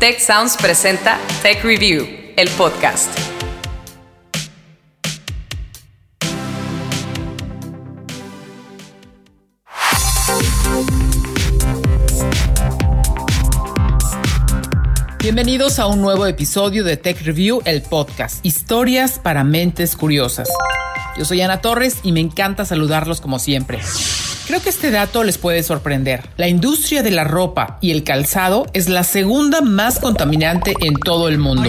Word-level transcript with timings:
Tech 0.00 0.18
Sounds 0.18 0.56
presenta 0.56 1.18
Tech 1.42 1.62
Review, 1.62 2.08
el 2.34 2.48
podcast. 2.56 3.10
Bienvenidos 15.20 15.78
a 15.78 15.86
un 15.86 16.00
nuevo 16.00 16.24
episodio 16.24 16.82
de 16.82 16.96
Tech 16.96 17.20
Review, 17.20 17.60
el 17.66 17.82
podcast. 17.82 18.42
Historias 18.42 19.18
para 19.18 19.44
mentes 19.44 19.96
curiosas. 19.96 20.48
Yo 21.18 21.26
soy 21.26 21.42
Ana 21.42 21.60
Torres 21.60 21.98
y 22.02 22.12
me 22.12 22.20
encanta 22.20 22.64
saludarlos 22.64 23.20
como 23.20 23.38
siempre. 23.38 23.80
Creo 24.50 24.60
que 24.60 24.70
este 24.70 24.90
dato 24.90 25.22
les 25.22 25.38
puede 25.38 25.62
sorprender. 25.62 26.28
La 26.36 26.48
industria 26.48 27.04
de 27.04 27.12
la 27.12 27.22
ropa 27.22 27.78
y 27.80 27.92
el 27.92 28.02
calzado 28.02 28.66
es 28.72 28.88
la 28.88 29.04
segunda 29.04 29.60
más 29.60 30.00
contaminante 30.00 30.74
en 30.80 30.94
todo 30.94 31.28
el 31.28 31.38
mundo. 31.38 31.62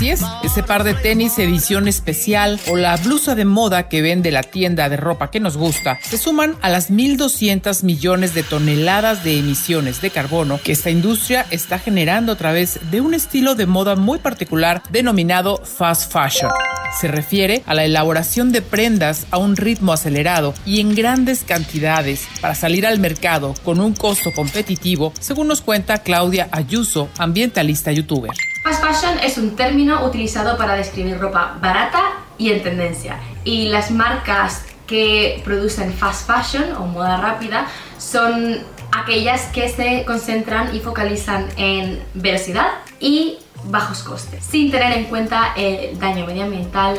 Así 0.00 0.08
es, 0.08 0.22
ese 0.42 0.62
par 0.62 0.82
de 0.82 0.94
tenis 0.94 1.38
edición 1.38 1.86
especial 1.86 2.58
o 2.70 2.76
la 2.78 2.96
blusa 2.96 3.34
de 3.34 3.44
moda 3.44 3.90
que 3.90 4.00
vende 4.00 4.30
la 4.30 4.42
tienda 4.42 4.88
de 4.88 4.96
ropa 4.96 5.30
que 5.30 5.40
nos 5.40 5.58
gusta 5.58 5.98
se 6.00 6.16
suman 6.16 6.56
a 6.62 6.70
las 6.70 6.90
1.200 6.90 7.82
millones 7.82 8.32
de 8.32 8.42
toneladas 8.42 9.24
de 9.24 9.38
emisiones 9.38 10.00
de 10.00 10.08
carbono 10.08 10.58
que 10.64 10.72
esta 10.72 10.88
industria 10.88 11.44
está 11.50 11.78
generando 11.78 12.32
a 12.32 12.36
través 12.36 12.80
de 12.90 13.02
un 13.02 13.12
estilo 13.12 13.54
de 13.56 13.66
moda 13.66 13.94
muy 13.94 14.18
particular 14.20 14.82
denominado 14.88 15.58
fast 15.66 16.10
fashion. 16.10 16.50
Se 16.98 17.06
refiere 17.06 17.62
a 17.66 17.74
la 17.74 17.84
elaboración 17.84 18.52
de 18.52 18.62
prendas 18.62 19.26
a 19.30 19.36
un 19.36 19.54
ritmo 19.54 19.92
acelerado 19.92 20.54
y 20.64 20.80
en 20.80 20.94
grandes 20.94 21.44
cantidades 21.44 22.26
para 22.40 22.54
salir 22.54 22.86
al 22.86 23.00
mercado 23.00 23.54
con 23.64 23.80
un 23.80 23.92
costo 23.92 24.32
competitivo, 24.32 25.12
según 25.20 25.48
nos 25.48 25.60
cuenta 25.60 25.98
Claudia 25.98 26.48
Ayuso, 26.52 27.10
ambientalista 27.18 27.92
youtuber. 27.92 28.32
Fast 28.62 28.84
fashion 28.84 29.18
es 29.20 29.38
un 29.38 29.56
término 29.56 29.89
utilizado 29.98 30.56
para 30.56 30.74
describir 30.74 31.18
ropa 31.18 31.56
barata 31.60 32.02
y 32.38 32.52
en 32.52 32.62
tendencia. 32.62 33.20
Y 33.44 33.68
las 33.68 33.90
marcas 33.90 34.64
que 34.86 35.40
producen 35.44 35.92
fast 35.92 36.26
fashion 36.26 36.72
o 36.76 36.86
moda 36.86 37.16
rápida 37.16 37.66
son 37.98 38.58
aquellas 38.92 39.46
que 39.52 39.68
se 39.68 40.04
concentran 40.04 40.74
y 40.74 40.80
focalizan 40.80 41.48
en 41.56 42.02
velocidad 42.14 42.70
y 42.98 43.38
bajos 43.64 44.02
costes, 44.02 44.44
sin 44.44 44.70
tener 44.70 44.96
en 44.96 45.04
cuenta 45.04 45.52
el 45.56 45.98
daño 45.98 46.26
medioambiental. 46.26 46.98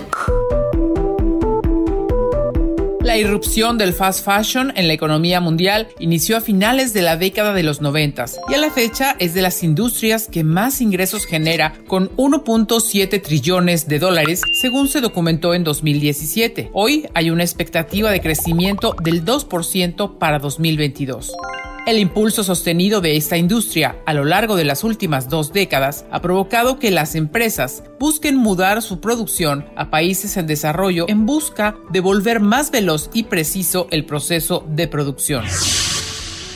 La 3.03 3.17
irrupción 3.17 3.79
del 3.79 3.93
fast 3.93 4.23
fashion 4.23 4.71
en 4.75 4.87
la 4.87 4.93
economía 4.93 5.41
mundial 5.41 5.87
inició 5.99 6.37
a 6.37 6.41
finales 6.41 6.93
de 6.93 7.01
la 7.01 7.17
década 7.17 7.51
de 7.51 7.63
los 7.63 7.81
90 7.81 8.25
y 8.49 8.53
a 8.53 8.57
la 8.59 8.69
fecha 8.69 9.15
es 9.17 9.33
de 9.33 9.41
las 9.41 9.63
industrias 9.63 10.27
que 10.27 10.43
más 10.43 10.81
ingresos 10.81 11.25
genera 11.25 11.73
con 11.87 12.15
1.7 12.17 13.21
trillones 13.21 13.87
de 13.87 13.97
dólares 13.97 14.43
según 14.53 14.87
se 14.87 15.01
documentó 15.01 15.55
en 15.55 15.63
2017. 15.63 16.69
Hoy 16.73 17.07
hay 17.15 17.31
una 17.31 17.43
expectativa 17.43 18.11
de 18.11 18.21
crecimiento 18.21 18.95
del 19.01 19.25
2% 19.25 20.19
para 20.19 20.37
2022. 20.37 21.31
El 21.87 21.97
impulso 21.97 22.43
sostenido 22.43 23.01
de 23.01 23.17
esta 23.17 23.37
industria 23.37 23.97
a 24.05 24.13
lo 24.13 24.23
largo 24.23 24.55
de 24.55 24.65
las 24.65 24.83
últimas 24.83 25.29
dos 25.29 25.51
décadas 25.51 26.05
ha 26.11 26.21
provocado 26.21 26.77
que 26.77 26.91
las 26.91 27.15
empresas 27.15 27.83
busquen 27.99 28.35
mudar 28.35 28.83
su 28.83 28.99
producción 28.99 29.65
a 29.75 29.89
países 29.89 30.37
en 30.37 30.45
desarrollo 30.45 31.05
en 31.09 31.25
busca 31.25 31.75
de 31.89 31.99
volver 31.99 32.39
más 32.39 32.69
veloz 32.69 33.09
y 33.13 33.23
preciso 33.23 33.87
el 33.89 34.05
proceso 34.05 34.63
de 34.69 34.87
producción. 34.87 35.43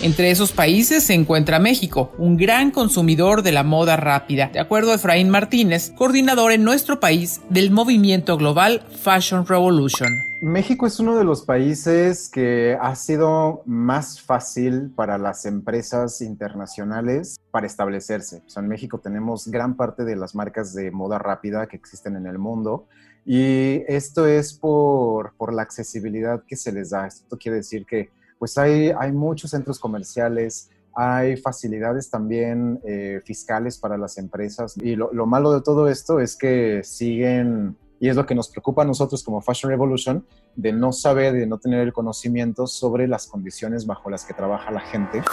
Entre 0.01 0.29
esos 0.29 0.51
países 0.51 1.03
se 1.03 1.15
encuentra 1.15 1.57
México, 1.57 2.13
un 2.19 2.37
gran 2.37 2.69
consumidor 2.69 3.41
de 3.41 3.51
la 3.51 3.63
moda 3.63 3.97
rápida, 3.97 4.49
de 4.53 4.59
acuerdo 4.59 4.91
a 4.91 4.95
Efraín 4.95 5.29
Martínez, 5.29 5.91
coordinador 5.95 6.51
en 6.51 6.63
nuestro 6.63 6.99
país 6.99 7.41
del 7.49 7.71
movimiento 7.71 8.37
global 8.37 8.83
Fashion 9.01 9.47
Revolution. 9.47 10.34
México 10.45 10.85
es 10.85 10.99
uno 10.99 11.15
de 11.15 11.23
los 11.23 11.41
países 11.41 12.29
que 12.29 12.77
ha 12.79 12.95
sido 12.95 13.63
más 13.65 14.21
fácil 14.21 14.91
para 14.95 15.17
las 15.17 15.47
empresas 15.47 16.21
internacionales 16.21 17.37
para 17.49 17.65
establecerse. 17.65 18.43
en 18.55 18.67
México 18.67 18.99
tenemos 18.99 19.47
gran 19.47 19.75
parte 19.75 20.05
de 20.05 20.15
las 20.15 20.35
marcas 20.35 20.75
de 20.75 20.91
moda 20.91 21.17
rápida 21.17 21.65
que 21.65 21.75
existen 21.75 22.15
en 22.15 22.27
el 22.27 22.37
mundo 22.37 22.85
y 23.25 23.81
esto 23.87 24.27
es 24.27 24.53
por, 24.53 25.33
por 25.35 25.51
la 25.51 25.63
accesibilidad 25.63 26.43
que 26.47 26.55
se 26.55 26.71
les 26.71 26.91
da. 26.91 27.07
Esto 27.07 27.39
quiere 27.39 27.57
decir 27.57 27.87
que 27.87 28.11
pues 28.37 28.55
hay, 28.59 28.91
hay 28.99 29.13
muchos 29.13 29.49
centros 29.49 29.79
comerciales, 29.79 30.69
hay 30.93 31.37
facilidades 31.37 32.11
también 32.11 32.79
eh, 32.85 33.19
fiscales 33.25 33.79
para 33.79 33.97
las 33.97 34.19
empresas 34.19 34.77
y 34.77 34.95
lo, 34.95 35.11
lo, 35.11 35.25
malo 35.25 35.51
de 35.53 35.61
todo 35.61 35.87
esto 35.87 36.19
es 36.19 36.37
que 36.37 36.83
siguen, 36.83 37.75
y 37.99 38.09
es 38.09 38.15
lo 38.15 38.25
que 38.25 38.35
nos 38.35 38.49
preocupa 38.49 38.83
a 38.83 38.85
nosotros 38.85 39.23
como 39.23 39.41
Fashion 39.41 39.69
Revolution, 39.69 40.25
de 40.55 40.71
no 40.73 40.91
saber, 40.91 41.33
de 41.33 41.47
no 41.47 41.57
tener 41.57 41.81
el 41.81 41.93
conocimiento 41.93 42.67
sobre 42.67 43.07
las 43.07 43.27
condiciones 43.27 43.85
bajo 43.85 44.09
las 44.09 44.25
que 44.25 44.33
trabaja 44.33 44.71
la 44.71 44.81
gente. 44.81 45.23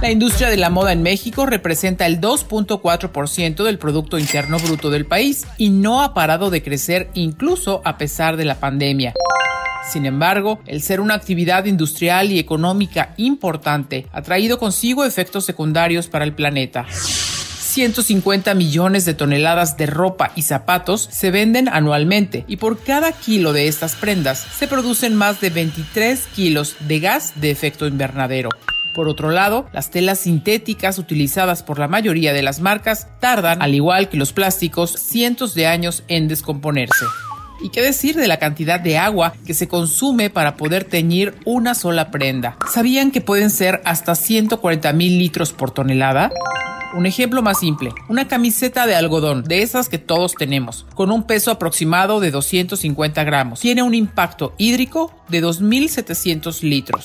La 0.00 0.10
industria 0.10 0.48
de 0.48 0.56
la 0.56 0.70
moda 0.70 0.92
en 0.92 1.02
México 1.02 1.46
representa 1.46 2.06
el 2.06 2.20
2.4% 2.20 3.64
del 3.64 3.78
Producto 3.78 4.18
Interno 4.18 4.58
Bruto 4.58 4.90
del 4.90 5.06
país 5.06 5.46
y 5.56 5.70
no 5.70 6.02
ha 6.02 6.14
parado 6.14 6.50
de 6.50 6.62
crecer 6.62 7.10
incluso 7.14 7.82
a 7.84 7.98
pesar 7.98 8.36
de 8.36 8.44
la 8.44 8.56
pandemia. 8.56 9.14
Sin 9.90 10.06
embargo, 10.06 10.60
el 10.66 10.82
ser 10.82 11.00
una 11.00 11.14
actividad 11.14 11.64
industrial 11.64 12.30
y 12.30 12.38
económica 12.38 13.14
importante 13.16 14.06
ha 14.12 14.22
traído 14.22 14.58
consigo 14.58 15.04
efectos 15.04 15.44
secundarios 15.44 16.08
para 16.08 16.24
el 16.24 16.34
planeta. 16.34 16.86
150 17.70 18.52
millones 18.54 19.04
de 19.04 19.14
toneladas 19.14 19.76
de 19.76 19.86
ropa 19.86 20.32
y 20.34 20.42
zapatos 20.42 21.08
se 21.10 21.30
venden 21.30 21.68
anualmente 21.68 22.44
y 22.48 22.56
por 22.56 22.82
cada 22.82 23.12
kilo 23.12 23.52
de 23.52 23.68
estas 23.68 23.94
prendas 23.94 24.44
se 24.58 24.66
producen 24.66 25.14
más 25.14 25.40
de 25.40 25.50
23 25.50 26.26
kilos 26.34 26.74
de 26.80 26.98
gas 26.98 27.34
de 27.36 27.52
efecto 27.52 27.86
invernadero. 27.86 28.50
Por 28.92 29.08
otro 29.08 29.30
lado, 29.30 29.68
las 29.72 29.90
telas 29.90 30.18
sintéticas 30.18 30.98
utilizadas 30.98 31.62
por 31.62 31.78
la 31.78 31.86
mayoría 31.86 32.32
de 32.32 32.42
las 32.42 32.60
marcas 32.60 33.06
tardan, 33.20 33.62
al 33.62 33.72
igual 33.72 34.08
que 34.08 34.16
los 34.16 34.32
plásticos, 34.32 34.90
cientos 34.90 35.54
de 35.54 35.68
años 35.68 36.02
en 36.08 36.26
descomponerse. 36.26 37.06
¿Y 37.62 37.68
qué 37.68 37.82
decir 37.82 38.16
de 38.16 38.26
la 38.26 38.38
cantidad 38.38 38.80
de 38.80 38.98
agua 38.98 39.34
que 39.46 39.54
se 39.54 39.68
consume 39.68 40.28
para 40.28 40.56
poder 40.56 40.84
teñir 40.84 41.34
una 41.44 41.74
sola 41.74 42.10
prenda? 42.10 42.56
¿Sabían 42.68 43.12
que 43.12 43.20
pueden 43.20 43.50
ser 43.50 43.80
hasta 43.84 44.16
140 44.16 44.92
mil 44.92 45.18
litros 45.18 45.52
por 45.52 45.70
tonelada? 45.70 46.32
Un 46.92 47.06
ejemplo 47.06 47.40
más 47.40 47.60
simple, 47.60 47.92
una 48.08 48.26
camiseta 48.26 48.84
de 48.84 48.96
algodón, 48.96 49.44
de 49.44 49.62
esas 49.62 49.88
que 49.88 49.98
todos 49.98 50.34
tenemos, 50.34 50.86
con 50.94 51.12
un 51.12 51.22
peso 51.22 51.52
aproximado 51.52 52.18
de 52.18 52.32
250 52.32 53.22
gramos, 53.22 53.60
tiene 53.60 53.84
un 53.84 53.94
impacto 53.94 54.54
hídrico 54.58 55.12
de 55.28 55.40
2.700 55.40 56.62
litros. 56.62 57.04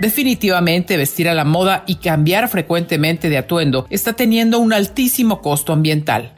Definitivamente 0.00 0.96
vestir 0.96 1.28
a 1.28 1.34
la 1.34 1.44
moda 1.44 1.84
y 1.86 1.96
cambiar 1.96 2.48
frecuentemente 2.48 3.28
de 3.28 3.36
atuendo 3.36 3.86
está 3.90 4.14
teniendo 4.14 4.58
un 4.58 4.72
altísimo 4.72 5.42
costo 5.42 5.74
ambiental. 5.74 6.32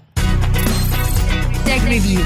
Tech 1.65 1.83
Review, 1.85 2.21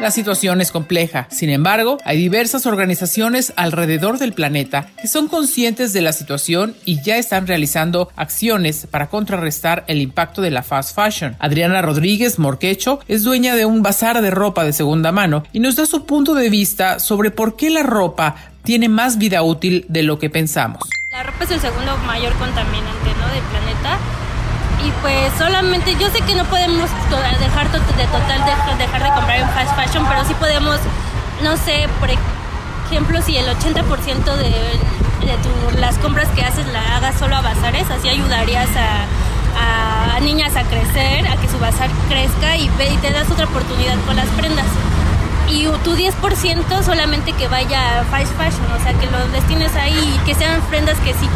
La 0.00 0.10
situación 0.10 0.62
es 0.62 0.72
compleja. 0.72 1.26
Sin 1.30 1.50
embargo, 1.50 1.98
hay 2.06 2.16
diversas 2.16 2.64
organizaciones 2.64 3.52
alrededor 3.56 4.16
del 4.16 4.32
planeta 4.32 4.88
que 4.98 5.06
son 5.06 5.28
conscientes 5.28 5.92
de 5.92 6.00
la 6.00 6.14
situación 6.14 6.74
y 6.86 7.02
ya 7.02 7.18
están 7.18 7.46
realizando 7.46 8.10
acciones 8.16 8.86
para 8.90 9.10
contrarrestar 9.10 9.84
el 9.88 10.00
impacto 10.00 10.40
de 10.40 10.50
la 10.50 10.62
fast 10.62 10.96
fashion. 10.96 11.36
Adriana 11.38 11.82
Rodríguez 11.82 12.38
Morquecho 12.38 13.00
es 13.08 13.24
dueña 13.24 13.54
de 13.54 13.66
un 13.66 13.82
bazar 13.82 14.22
de 14.22 14.30
ropa 14.30 14.64
de 14.64 14.72
segunda 14.72 15.12
mano 15.12 15.44
y 15.52 15.60
nos 15.60 15.76
da 15.76 15.84
su 15.84 16.06
punto 16.06 16.34
de 16.34 16.48
vista 16.48 16.98
sobre 16.98 17.30
por 17.30 17.56
qué 17.56 17.68
la 17.68 17.82
ropa 17.82 18.36
tiene 18.62 18.88
más 18.88 19.18
vida 19.18 19.42
útil 19.42 19.84
de 19.90 20.02
lo 20.02 20.18
que 20.18 20.30
pensamos. 20.30 20.80
La 21.12 21.24
ropa 21.24 21.44
es 21.44 21.50
el 21.50 21.60
segundo 21.60 21.94
mayor 22.06 22.32
contaminante 22.38 23.08
del 23.08 23.44
planeta 23.50 23.98
y 24.84 24.90
pues 25.02 25.32
solamente 25.38 25.94
yo 25.98 26.08
sé 26.10 26.20
que 26.22 26.34
no 26.34 26.44
podemos 26.44 26.88
dejar 27.40 27.70
de 27.70 28.06
total 28.06 28.44
dejar 28.78 29.02
de 29.02 29.10
comprar 29.10 29.40
en 29.40 29.48
fast 29.50 29.74
fashion, 29.76 30.06
pero 30.08 30.24
sí 30.24 30.34
podemos, 30.34 30.78
no 31.42 31.56
sé, 31.56 31.88
por 31.98 32.08
ejemplo, 32.10 33.20
si 33.22 33.36
el 33.36 33.46
80% 33.46 34.36
de, 34.36 34.50
de 35.26 35.80
las 35.80 35.96
compras 35.98 36.28
que 36.34 36.42
haces 36.42 36.66
la 36.68 36.96
hagas 36.96 37.18
solo 37.18 37.36
a 37.36 37.40
bazares, 37.40 37.90
así 37.90 38.08
ayudarías 38.08 38.68
a, 38.76 39.06
niñas 40.20 40.54
a 40.54 40.64
crecer, 40.64 41.26
a 41.26 41.36
que 41.36 41.48
su 41.48 41.58
bazar 41.58 41.88
crezca 42.08 42.54
y, 42.56 42.64
y 42.64 42.96
te 42.98 43.10
das 43.10 43.30
otra 43.30 43.46
oportunidad 43.46 43.96
con 44.06 44.16
las 44.16 44.28
prendas. 44.28 44.66
Y 45.48 45.64
tu 45.82 45.96
10% 45.96 46.82
solamente 46.82 47.32
que 47.32 47.48
vaya 47.48 48.00
a 48.00 48.04
fast 48.04 48.32
fashion, 48.36 48.70
o 48.70 48.82
sea, 48.82 48.92
que 48.92 49.06
lo 49.06 49.26
destines 49.28 49.74
ahí 49.76 50.14
y 50.14 50.26
que 50.26 50.34
sean 50.34 50.60
prendas 50.68 50.98
que 50.98 51.14
sí 51.14 51.28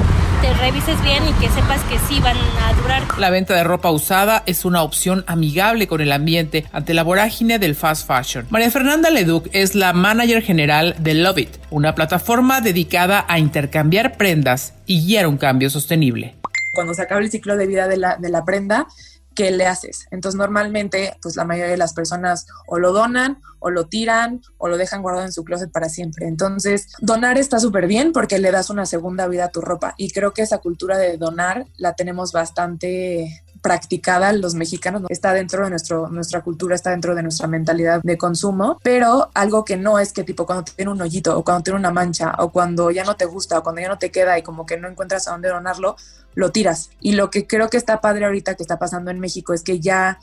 te 0.44 0.52
revises 0.52 1.02
bien 1.02 1.22
y 1.26 1.32
que 1.40 1.48
sepas 1.48 1.80
que 1.84 1.98
sí 2.00 2.20
van 2.20 2.36
a 2.36 2.74
durar. 2.74 3.02
La 3.18 3.30
venta 3.30 3.54
de 3.54 3.64
ropa 3.64 3.90
usada 3.90 4.42
es 4.44 4.66
una 4.66 4.82
opción 4.82 5.24
amigable 5.26 5.86
con 5.86 6.02
el 6.02 6.12
ambiente 6.12 6.66
ante 6.70 6.92
la 6.92 7.02
vorágine 7.02 7.58
del 7.58 7.74
fast 7.74 8.06
fashion. 8.06 8.46
María 8.50 8.70
Fernanda 8.70 9.08
Leduc 9.08 9.48
es 9.52 9.74
la 9.74 9.94
manager 9.94 10.42
general 10.42 10.96
de 10.98 11.14
Love 11.14 11.38
It, 11.38 11.56
una 11.70 11.94
plataforma 11.94 12.60
dedicada 12.60 13.24
a 13.26 13.38
intercambiar 13.38 14.18
prendas 14.18 14.74
y 14.84 15.06
guiar 15.06 15.28
un 15.28 15.38
cambio 15.38 15.70
sostenible. 15.70 16.34
Cuando 16.74 16.92
se 16.92 17.00
acaba 17.00 17.22
el 17.22 17.30
ciclo 17.30 17.56
de 17.56 17.66
vida 17.66 17.88
de 17.88 17.96
la, 17.96 18.16
de 18.16 18.28
la 18.28 18.44
prenda, 18.44 18.86
¿qué 19.34 19.50
le 19.50 19.66
haces? 19.66 20.06
Entonces 20.10 20.38
normalmente 20.38 21.16
pues 21.22 21.36
la 21.36 21.44
mayoría 21.44 21.70
de 21.70 21.76
las 21.76 21.92
personas 21.92 22.46
o 22.66 22.78
lo 22.78 22.92
donan 22.92 23.40
o 23.58 23.70
lo 23.70 23.86
tiran 23.86 24.42
o 24.58 24.68
lo 24.68 24.76
dejan 24.76 25.02
guardado 25.02 25.26
en 25.26 25.32
su 25.32 25.44
closet 25.44 25.70
para 25.70 25.88
siempre. 25.88 26.26
Entonces 26.26 26.88
donar 27.00 27.38
está 27.38 27.58
súper 27.60 27.86
bien 27.86 28.12
porque 28.12 28.38
le 28.38 28.50
das 28.50 28.70
una 28.70 28.86
segunda 28.86 29.26
vida 29.28 29.46
a 29.46 29.50
tu 29.50 29.60
ropa 29.60 29.94
y 29.96 30.10
creo 30.10 30.32
que 30.32 30.42
esa 30.42 30.58
cultura 30.58 30.98
de 30.98 31.16
donar 31.16 31.66
la 31.76 31.94
tenemos 31.94 32.32
bastante 32.32 33.43
practicada 33.64 34.30
los 34.34 34.54
mexicanos, 34.54 35.04
está 35.08 35.32
dentro 35.32 35.64
de 35.64 35.70
nuestro, 35.70 36.08
nuestra 36.10 36.42
cultura, 36.42 36.74
está 36.74 36.90
dentro 36.90 37.14
de 37.14 37.22
nuestra 37.22 37.48
mentalidad 37.48 38.02
de 38.02 38.18
consumo, 38.18 38.78
pero 38.82 39.30
algo 39.32 39.64
que 39.64 39.78
no 39.78 39.98
es 39.98 40.12
que 40.12 40.22
tipo 40.22 40.44
cuando 40.44 40.64
tiene 40.64 40.92
un 40.92 41.00
hoyito 41.00 41.38
o 41.38 41.42
cuando 41.42 41.62
tiene 41.62 41.78
una 41.78 41.90
mancha 41.90 42.34
o 42.40 42.52
cuando 42.52 42.90
ya 42.90 43.04
no 43.04 43.16
te 43.16 43.24
gusta 43.24 43.58
o 43.58 43.62
cuando 43.62 43.80
ya 43.80 43.88
no 43.88 43.96
te 43.96 44.10
queda 44.10 44.38
y 44.38 44.42
como 44.42 44.66
que 44.66 44.76
no 44.76 44.86
encuentras 44.86 45.28
a 45.28 45.30
dónde 45.30 45.48
donarlo, 45.48 45.96
lo 46.34 46.52
tiras. 46.52 46.90
Y 47.00 47.12
lo 47.12 47.30
que 47.30 47.46
creo 47.46 47.70
que 47.70 47.78
está 47.78 48.02
padre 48.02 48.26
ahorita 48.26 48.54
que 48.54 48.62
está 48.62 48.78
pasando 48.78 49.10
en 49.10 49.18
México 49.18 49.54
es 49.54 49.62
que 49.62 49.80
ya 49.80 50.18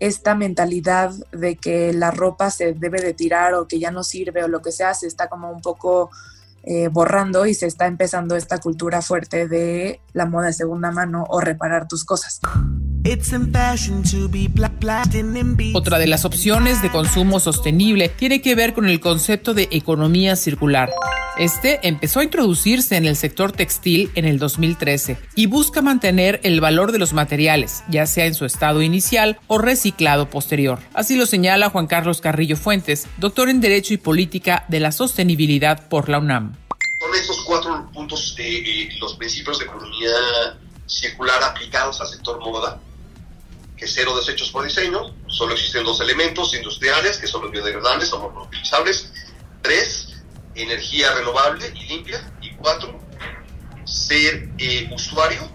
esta 0.00 0.34
mentalidad 0.34 1.12
de 1.30 1.54
que 1.54 1.92
la 1.92 2.10
ropa 2.10 2.50
se 2.50 2.72
debe 2.72 3.00
de 3.00 3.14
tirar 3.14 3.54
o 3.54 3.68
que 3.68 3.78
ya 3.78 3.92
no 3.92 4.02
sirve 4.02 4.42
o 4.42 4.48
lo 4.48 4.62
que 4.62 4.72
sea, 4.72 4.94
se 4.94 5.06
está 5.06 5.28
como 5.28 5.52
un 5.52 5.62
poco 5.62 6.10
eh, 6.62 6.88
borrando 6.88 7.46
y 7.46 7.54
se 7.54 7.66
está 7.66 7.86
empezando 7.86 8.36
esta 8.36 8.58
cultura 8.58 9.02
fuerte 9.02 9.48
de 9.48 10.00
la 10.12 10.26
moda 10.26 10.46
de 10.46 10.52
segunda 10.52 10.90
mano 10.90 11.24
o 11.28 11.40
reparar 11.40 11.88
tus 11.88 12.04
cosas. 12.04 12.40
Otra 15.72 15.98
de 15.98 16.06
las 16.06 16.26
opciones 16.26 16.82
de 16.82 16.90
consumo 16.90 17.40
sostenible 17.40 18.10
tiene 18.10 18.42
que 18.42 18.54
ver 18.54 18.74
con 18.74 18.90
el 18.90 19.00
concepto 19.00 19.54
de 19.54 19.68
economía 19.70 20.36
circular. 20.36 20.90
Este 21.38 21.80
empezó 21.88 22.20
a 22.20 22.24
introducirse 22.24 22.98
en 22.98 23.06
el 23.06 23.16
sector 23.16 23.52
textil 23.52 24.10
en 24.16 24.26
el 24.26 24.38
2013 24.38 25.16
y 25.34 25.46
busca 25.46 25.80
mantener 25.80 26.40
el 26.42 26.60
valor 26.60 26.92
de 26.92 26.98
los 26.98 27.14
materiales, 27.14 27.84
ya 27.88 28.04
sea 28.04 28.26
en 28.26 28.34
su 28.34 28.44
estado 28.44 28.82
inicial 28.82 29.40
o 29.46 29.56
reciclado 29.56 30.28
posterior. 30.28 30.78
Así 30.92 31.16
lo 31.16 31.24
señala 31.24 31.70
Juan 31.70 31.86
Carlos 31.86 32.20
Carrillo 32.20 32.58
Fuentes, 32.58 33.06
doctor 33.16 33.48
en 33.48 33.62
Derecho 33.62 33.94
y 33.94 33.96
Política 33.96 34.66
de 34.68 34.80
la 34.80 34.92
Sostenibilidad 34.92 35.88
por 35.88 36.10
la 36.10 36.18
UNAM. 36.18 36.54
Son 36.98 37.14
estos 37.14 37.40
cuatro 37.46 37.90
puntos 37.94 38.36
eh, 38.38 38.90
los 39.00 39.14
principios 39.14 39.58
de 39.58 39.64
economía 39.64 40.10
circular 40.84 41.42
aplicados 41.44 41.98
al 42.02 42.08
sector 42.08 42.38
moda 42.40 42.78
que 43.80 43.86
cero 43.86 44.14
desechos 44.14 44.50
por 44.50 44.62
diseño, 44.62 45.14
solo 45.26 45.54
existen 45.54 45.84
dos 45.84 46.02
elementos 46.02 46.54
industriales, 46.54 47.16
que 47.16 47.26
son 47.26 47.42
los 47.42 47.50
biodegradables 47.50 48.12
o 48.12 48.30
no 48.30 48.42
utilizables, 48.42 49.10
tres, 49.62 50.22
energía 50.54 51.14
renovable 51.14 51.72
y 51.74 51.86
limpia, 51.86 52.30
y 52.42 52.50
cuatro, 52.56 53.00
ser 53.84 54.50
eh, 54.58 54.90
usuario 54.92 55.50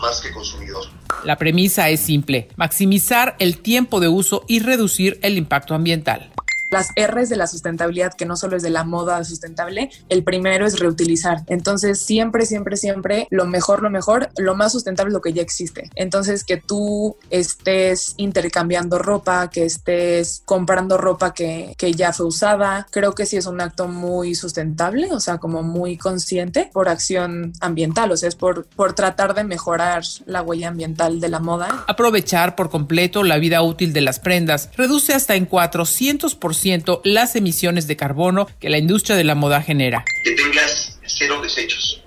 más 0.00 0.20
que 0.20 0.32
consumidor. 0.32 0.86
La 1.22 1.36
premisa 1.36 1.88
es 1.88 2.00
simple, 2.00 2.48
maximizar 2.56 3.36
el 3.38 3.60
tiempo 3.60 4.00
de 4.00 4.08
uso 4.08 4.44
y 4.48 4.58
reducir 4.58 5.20
el 5.22 5.38
impacto 5.38 5.74
ambiental 5.74 6.32
las 6.70 6.90
R's 6.96 7.28
de 7.28 7.36
la 7.36 7.46
sustentabilidad, 7.46 8.14
que 8.14 8.26
no 8.26 8.36
solo 8.36 8.56
es 8.56 8.62
de 8.62 8.70
la 8.70 8.84
moda 8.84 9.22
sustentable, 9.24 9.90
el 10.08 10.22
primero 10.22 10.66
es 10.66 10.78
reutilizar. 10.78 11.42
Entonces, 11.46 12.00
siempre, 12.00 12.46
siempre, 12.46 12.76
siempre, 12.76 13.26
lo 13.30 13.46
mejor, 13.46 13.82
lo 13.82 13.90
mejor, 13.90 14.30
lo 14.36 14.54
más 14.54 14.72
sustentable 14.72 15.10
es 15.10 15.14
lo 15.14 15.20
que 15.20 15.32
ya 15.32 15.42
existe. 15.42 15.90
Entonces, 15.94 16.44
que 16.44 16.56
tú 16.56 17.16
estés 17.30 18.14
intercambiando 18.16 18.98
ropa, 18.98 19.50
que 19.50 19.64
estés 19.64 20.42
comprando 20.44 20.98
ropa 20.98 21.32
que, 21.32 21.74
que 21.76 21.92
ya 21.92 22.12
fue 22.12 22.26
usada, 22.26 22.86
creo 22.90 23.14
que 23.14 23.26
sí 23.26 23.36
es 23.36 23.46
un 23.46 23.60
acto 23.60 23.88
muy 23.88 24.34
sustentable, 24.34 25.08
o 25.12 25.20
sea, 25.20 25.38
como 25.38 25.62
muy 25.62 25.96
consciente 25.96 26.70
por 26.72 26.88
acción 26.88 27.52
ambiental, 27.60 28.12
o 28.12 28.16
sea, 28.16 28.28
es 28.28 28.34
por, 28.34 28.66
por 28.66 28.92
tratar 28.92 29.34
de 29.34 29.44
mejorar 29.44 30.02
la 30.26 30.42
huella 30.42 30.68
ambiental 30.68 31.20
de 31.20 31.28
la 31.28 31.40
moda. 31.40 31.84
Aprovechar 31.86 32.56
por 32.56 32.70
completo 32.70 33.22
la 33.22 33.38
vida 33.38 33.62
útil 33.62 33.92
de 33.92 34.00
las 34.00 34.20
prendas 34.20 34.70
reduce 34.76 35.14
hasta 35.14 35.34
en 35.34 35.48
400% 35.48 36.57
las 37.04 37.36
emisiones 37.36 37.86
de 37.86 37.96
carbono 37.96 38.48
que 38.60 38.68
la 38.68 38.78
industria 38.78 39.16
de 39.16 39.24
la 39.24 39.34
moda 39.34 39.62
genera. 39.62 40.04
Que 40.24 40.32
tengas 40.32 40.98
cero 41.06 41.40
desechos 41.42 42.02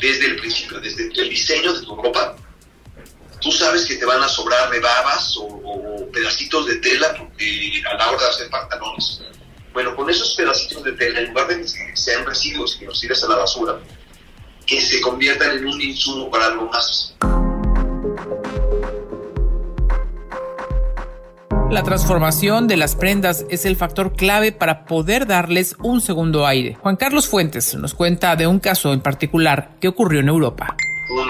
desde 0.00 0.26
el 0.26 0.36
principio, 0.36 0.80
desde 0.80 1.04
el 1.04 1.30
diseño 1.30 1.72
de 1.72 1.84
tu 1.84 1.96
ropa. 1.96 2.36
Tú 3.40 3.52
sabes 3.52 3.86
que 3.86 3.96
te 3.96 4.04
van 4.04 4.22
a 4.22 4.28
sobrar 4.28 4.70
rebabas 4.70 5.36
o, 5.36 5.44
o 5.44 6.10
pedacitos 6.10 6.66
de 6.66 6.76
tela 6.76 7.08
a 7.08 7.94
la 7.94 8.10
hora 8.10 8.22
de 8.22 8.28
hacer 8.28 8.50
pantalones. 8.50 9.22
Bueno, 9.72 9.94
con 9.94 10.08
esos 10.08 10.34
pedacitos 10.34 10.82
de 10.84 10.92
tela, 10.92 11.20
en 11.20 11.28
lugar 11.28 11.48
de 11.48 11.60
que 11.60 11.96
sean 11.96 12.24
residuos 12.24 12.76
que 12.76 12.86
los 12.86 13.00
tires 13.00 13.22
a 13.22 13.28
la 13.28 13.36
basura, 13.36 13.78
que 14.66 14.80
se 14.80 15.00
conviertan 15.00 15.58
en 15.58 15.66
un 15.66 15.80
insumo 15.80 16.30
para 16.30 16.46
algo 16.46 16.68
más. 16.70 17.14
La 21.70 21.82
transformación 21.82 22.68
de 22.68 22.76
las 22.76 22.94
prendas 22.94 23.44
es 23.50 23.66
el 23.66 23.76
factor 23.76 24.14
clave 24.14 24.52
para 24.52 24.84
poder 24.84 25.26
darles 25.26 25.74
un 25.80 26.00
segundo 26.00 26.46
aire. 26.46 26.76
Juan 26.76 26.94
Carlos 26.94 27.26
Fuentes 27.26 27.74
nos 27.74 27.92
cuenta 27.92 28.36
de 28.36 28.46
un 28.46 28.60
caso 28.60 28.92
en 28.92 29.00
particular 29.00 29.72
que 29.80 29.88
ocurrió 29.88 30.20
en 30.20 30.28
Europa. 30.28 30.76
Un 31.10 31.28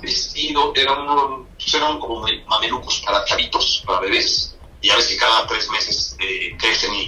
vestido, 0.00 0.72
eran, 0.74 1.46
pues 1.58 1.74
eran 1.74 2.00
como 2.00 2.26
mamelucos 2.46 3.02
para 3.04 3.24
chavitos, 3.26 3.84
para 3.86 4.00
bebés. 4.00 4.56
Y 4.80 4.88
ya 4.88 4.96
ves 4.96 5.06
que 5.06 5.16
cada 5.18 5.46
tres 5.46 5.68
meses 5.70 6.16
eh, 6.18 6.56
crecen 6.58 6.92
y 6.94 7.06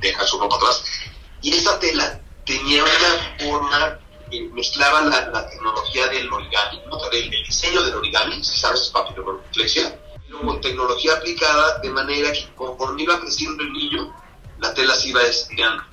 dejan 0.00 0.26
su 0.26 0.40
ropa 0.40 0.56
atrás. 0.56 0.82
Y 1.42 1.52
esa 1.52 1.78
tela 1.78 2.20
tenía 2.46 2.82
una 2.82 3.46
forma 3.46 3.98
que 4.30 4.40
mezclaba 4.54 5.02
la, 5.02 5.46
tecnología 5.50 6.06
del 6.08 6.32
origami, 6.32 6.80
¿no? 6.86 6.98
el, 7.12 7.30
diseño 7.30 7.82
del 7.82 7.94
origami, 7.96 8.42
si 8.42 8.58
sabes, 8.58 8.90
con 10.40 10.60
tecnología 10.60 11.14
aplicada 11.14 11.78
de 11.78 11.90
manera 11.90 12.32
que 12.32 12.48
conforme 12.54 13.02
iba 13.02 13.20
creciendo 13.20 13.62
el 13.62 13.72
niño, 13.72 14.14
la 14.58 14.72
tela 14.74 14.94
se 14.94 15.08
iba 15.08 15.22
estirando, 15.22 15.84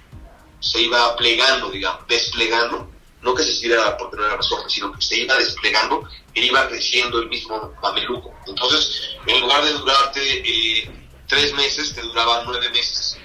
se 0.60 0.82
iba 0.82 1.16
plegando, 1.16 1.70
digamos, 1.70 2.08
desplegando, 2.08 2.90
no 3.22 3.36
que 3.36 3.44
se 3.44 3.52
estirara 3.52 3.98
porque 3.98 4.18
no 4.18 4.26
era 4.26 4.38
resorte, 4.38 4.70
sino 4.70 4.94
que 4.94 5.02
se 5.02 5.18
iba 5.18 5.36
desplegando 5.36 6.08
e 6.34 6.46
iba 6.46 6.68
creciendo 6.68 7.20
el 7.20 7.30
mismo 7.30 7.74
mameluco. 7.82 8.34
Entonces, 8.48 9.18
en 9.26 9.42
lugar 9.42 9.64
de 9.64 9.74
durarte 9.74 10.22
eh, 10.22 10.92
tres 11.28 11.54
meses, 11.54 11.94
te 11.94 12.02
duraba 12.02 12.44
nueve 12.46 12.70
meses. 12.70 13.18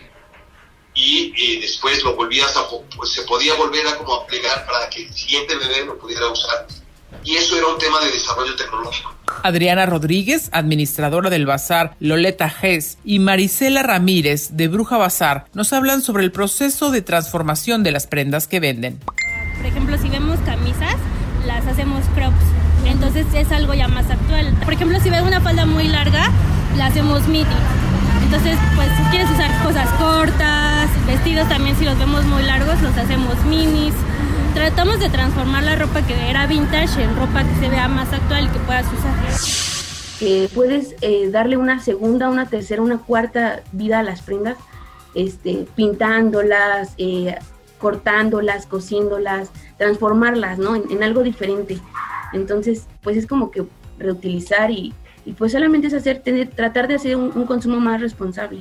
Y 0.95 1.33
eh, 1.37 1.61
después 1.61 2.03
lo 2.05 2.15
volvías 2.15 2.57
a, 2.57 2.69
pues 2.97 3.11
se 3.11 3.23
podía 3.23 3.55
volver 3.55 3.87
a 3.87 3.97
como 3.99 4.15
a 4.15 4.27
plegar 4.27 4.65
para 4.67 4.89
que 4.91 5.05
el 5.07 5.15
siguiente 5.15 5.57
bebé 5.57 5.85
lo 5.85 5.99
pudiera 5.99 6.29
usar. 6.29 6.67
Y 7.25 7.37
eso 7.37 7.57
era 7.57 7.67
un 7.67 7.79
tema 7.79 8.01
de 8.01 8.11
desarrollo 8.11 8.55
tecnológico. 8.57 9.15
Adriana 9.43 9.87
Rodríguez, 9.87 10.49
administradora 10.53 11.31
del 11.31 11.47
bazar 11.47 11.95
Loleta 12.01 12.49
Gess, 12.49 12.99
y 13.05 13.19
Marisela 13.19 13.83
Ramírez, 13.83 14.51
de 14.53 14.69
Bruja 14.69 14.97
Bazar, 14.97 15.47
nos 15.55 15.73
hablan 15.73 16.03
sobre 16.03 16.25
el 16.25 16.33
proceso 16.33 16.91
de 16.91 17.03
transformación 17.03 17.83
de 17.83 17.93
las 17.93 18.07
prendas 18.07 18.47
que 18.47 18.61
venden. 18.61 18.99
Por 19.57 19.67
ejemplo, 19.67 19.99
si 19.99 20.09
vemos 20.09 20.39
camisas, 20.41 20.97
las 21.47 21.67
hacemos 21.67 22.05
crops. 22.15 22.37
Entonces 22.87 23.27
es 23.35 23.51
algo 23.53 23.75
ya 23.75 23.89
más 23.89 24.11
actual. 24.11 24.55
Por 24.65 24.75
ejemplo, 24.75 24.99
si 25.01 25.11
ves 25.11 25.23
una 25.23 25.41
falda 25.41 25.67
muy 25.67 25.89
larga, 25.89 26.31
la 26.77 26.87
hacemos 26.87 27.27
midi. 27.29 27.47
Entonces, 28.25 28.59
pues 28.75 28.89
si 28.97 29.03
quieres 29.11 29.31
usar 29.31 29.51
cosas 29.63 29.89
cortas, 29.99 30.89
vestidos 31.07 31.49
también 31.49 31.77
si 31.77 31.85
los 31.85 31.99
vemos 31.99 32.25
muy 32.25 32.43
largos, 32.43 32.81
los 32.83 32.97
hacemos 32.97 33.43
minis 33.45 33.95
tratamos 34.55 35.01
de 35.01 35.11
transformar 35.11 35.65
la 35.65 35.77
ropa 35.77 36.03
que 36.07 36.31
era 36.31 36.47
vintage 36.47 37.03
en 37.03 37.15
ropa 37.17 37.43
que 37.45 37.55
se 37.57 37.69
vea 37.69 37.89
más 37.89 38.13
actual 38.13 38.45
y 38.45 38.49
que 38.49 38.59
puedas 38.61 38.87
usar. 38.87 39.15
Que 40.19 40.49
puedes 40.55 40.95
eh, 41.01 41.29
darle 41.31 41.57
una 41.57 41.81
segunda, 41.81 42.31
una 42.31 42.47
tercera, 42.47 42.81
una 42.81 42.99
cuarta 42.99 43.63
vida 43.73 43.99
a 43.99 44.03
las 44.05 44.23
prendas, 44.23 44.57
este, 45.15 45.67
pintándolas, 45.75 46.95
eh, 46.99 47.37
cortándolas, 47.79 48.67
cosiéndolas, 48.67 49.51
transformarlas, 49.77 50.59
¿no? 50.59 50.77
En, 50.77 51.03
algo 51.03 51.25
diferente. 51.25 51.79
Entonces, 52.33 52.87
pues 53.03 53.17
es 53.17 53.27
como 53.27 53.51
que 53.51 53.65
reutilizar 53.99 54.71
y, 54.71 54.95
pues 55.37 55.53
solamente 55.53 55.89
es 55.89 55.95
hacer, 55.95 56.23
tratar 56.55 56.87
de 56.87 56.95
hacer 56.95 57.17
un 57.17 57.45
consumo 57.47 57.81
más 57.81 58.01
responsable. 58.01 58.61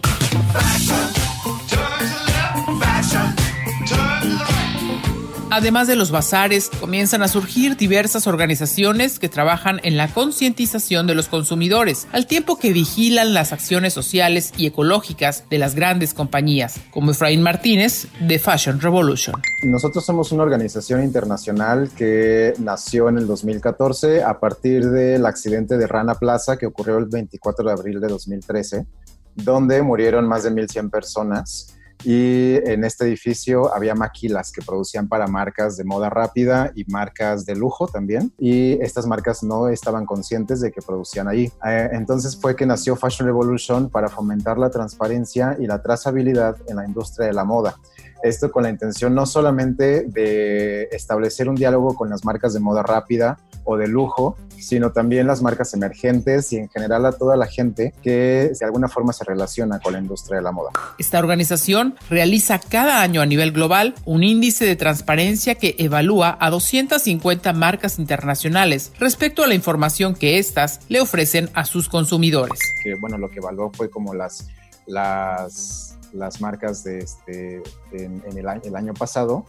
Además 5.55 5.88
de 5.88 5.95
los 5.95 6.10
bazares, 6.10 6.72
comienzan 6.79 7.22
a 7.22 7.27
surgir 7.27 7.77
diversas 7.77 8.25
organizaciones 8.25 9.19
que 9.19 9.29
trabajan 9.29 9.79
en 9.83 9.98
la 9.98 10.07
concientización 10.07 11.05
de 11.05 11.13
los 11.13 11.27
consumidores, 11.27 12.07
al 12.12 12.25
tiempo 12.25 12.57
que 12.57 12.74
vigilan 12.74 13.36
las 13.36 13.53
acciones 13.53 13.93
sociales 13.93 14.51
y 14.57 14.65
ecológicas 14.65 15.43
de 15.51 15.60
las 15.60 15.75
grandes 15.75 16.15
compañías, 16.15 16.79
como 16.89 17.12
Efraín 17.12 17.43
Martínez 17.43 18.07
de 18.19 18.39
Fashion 18.39 18.81
Revolution. 18.81 19.36
Nosotros 19.63 20.03
somos 20.03 20.31
una 20.31 20.41
organización 20.41 21.03
internacional 21.03 21.91
que 21.95 22.55
nació 22.57 23.07
en 23.10 23.19
el 23.19 23.27
2014 23.27 24.24
a 24.24 24.39
partir 24.39 24.89
del 24.89 25.24
accidente 25.24 25.77
de 25.77 25.86
Rana 25.86 26.15
Plaza 26.15 26.57
que 26.57 26.65
ocurrió 26.65 26.98
el 26.98 27.05
24 27.05 27.63
de 27.63 27.72
abril 27.72 28.01
de 28.01 28.07
2013, 28.07 28.88
donde 29.36 29.83
murieron 29.83 30.27
más 30.27 30.41
de 30.45 30.51
1.100 30.51 30.89
personas 30.89 31.75
y 32.03 32.55
en 32.69 32.83
este 32.83 33.05
edificio 33.05 33.74
había 33.74 33.95
maquilas 33.95 34.51
que 34.51 34.62
producían 34.62 35.07
para 35.07 35.27
marcas 35.27 35.77
de 35.77 35.83
moda 35.83 36.10
rápida 36.10 36.72
y 36.75 36.86
marcas 36.86 37.45
de 37.45 37.55
lujo 37.55 37.88
también. 37.88 38.33
Y 38.38 38.74
estas 38.81 39.05
marcas 39.05 39.43
no 39.43 39.69
estaban 39.69 40.05
conscientes 40.05 40.62
de 40.62 40.72
que 40.72 40.81
producían 40.81 41.27
ahí. 41.27 41.51
Eh, 41.65 41.89
entonces 41.93 42.36
fue 42.39 42.55
que 42.55 42.65
nació 42.65 42.95
Fashion 42.95 43.27
Revolution 43.27 43.89
para 43.89 44.10
fomentar 44.10 44.57
la 44.57 44.69
transparencia 44.69 45.57
y 45.60 45.67
la 45.67 45.81
trazabilidad 45.81 46.57
en 46.67 46.77
la 46.77 46.86
industria 46.86 47.27
de 47.27 47.33
la 47.33 47.43
moda. 47.43 47.75
Esto 48.24 48.51
con 48.51 48.63
la 48.63 48.70
intención 48.70 49.13
no 49.13 49.25
solamente 49.25 50.06
de 50.08 50.84
establecer 50.92 51.50
un 51.50 51.56
diálogo 51.56 51.96
con 51.96 52.10
las 52.10 52.24
marcas 52.24 52.53
de 52.53 52.62
moda 52.62 52.82
rápida 52.82 53.38
o 53.65 53.77
de 53.77 53.88
lujo, 53.88 54.38
sino 54.58 54.92
también 54.94 55.27
las 55.27 55.42
marcas 55.42 55.74
emergentes 55.74 56.51
y 56.53 56.58
en 56.58 56.70
general 56.70 57.06
a 57.06 57.12
toda 57.12 57.36
la 57.36 57.48
gente 57.48 57.94
que 58.01 58.51
de 58.58 58.65
alguna 58.65 58.88
forma 58.88 59.12
se 59.12 59.25
relaciona 59.25 59.80
con 59.80 59.94
la 59.94 60.00
industria 60.00 60.38
de 60.38 60.44
la 60.44 60.51
moda. 60.53 60.72
Esta 60.98 61.20
organización 61.20 61.96
realiza 62.10 62.60
cada 62.60 63.01
año 63.01 63.22
a 63.22 63.25
nivel 63.25 63.51
global 63.51 63.94
un 64.06 64.24
índice 64.24 64.65
de 64.65 64.77
transparencia 64.77 65.56
que 65.56 65.75
evalúa 65.77 66.38
a 66.39 66.50
250 66.50 67.51
marcas 67.53 68.00
internacionales 68.00 68.94
respecto 69.00 69.44
a 69.44 69.48
la 69.48 69.53
información 69.53 70.15
que 70.15 70.39
éstas 70.39 70.80
le 70.88 71.01
ofrecen 71.01 71.50
a 71.53 71.65
sus 71.65 71.89
consumidores. 71.89 72.60
Que 72.84 72.96
bueno, 72.96 73.18
lo 73.18 73.30
que 73.30 73.39
evaluó 73.39 73.72
fue 73.74 73.89
como 73.89 74.13
las 74.13 74.48
las 74.86 75.98
las 76.13 76.41
marcas 76.41 76.84
de 76.84 77.00
este, 77.00 77.62
en, 77.91 78.22
el, 78.38 78.75
año 78.75 78.93
pasado, 78.93 79.46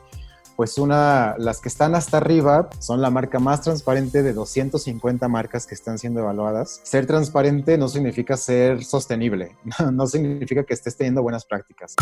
pues 0.57 0.79
una, 0.79 1.35
las 1.39 1.61
que 1.61 1.69
están 1.69 1.95
hasta 1.95 2.17
arriba 2.17 2.71
son 2.79 3.01
la 3.01 3.11
marca 3.11 3.39
más 3.39 3.61
transparente 3.61 4.23
de 4.23 4.33
250 4.33 5.29
marcas 5.29 5.67
que 5.67 5.75
están 5.75 5.99
siendo 5.99 6.21
evaluadas. 6.21 6.81
Ser 6.83 7.07
transparente 7.07 7.77
no 7.79 7.89
significa 7.89 8.37
ser 8.37 8.85
sostenible, 8.85 9.57
no, 9.93 10.07
significa 10.07 10.65
que 10.65 10.75
estés 10.75 10.97
teniendo 10.97 11.23
buenas 11.23 11.45
prácticas. 11.45 11.95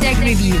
Tech 0.00 0.18
Review. 0.18 0.56